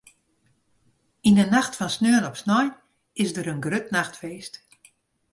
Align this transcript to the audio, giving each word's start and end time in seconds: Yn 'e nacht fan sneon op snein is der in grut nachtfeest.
Yn 1.27 1.39
'e 1.41 1.45
nacht 1.55 1.73
fan 1.77 1.91
sneon 1.93 2.27
op 2.29 2.35
snein 2.41 2.69
is 3.21 3.31
der 3.35 3.49
in 3.53 3.63
grut 3.65 3.87
nachtfeest. 3.95 4.53